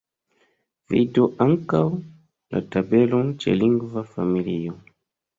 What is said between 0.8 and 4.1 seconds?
Vidu ankaŭ la tabelon ĉe lingva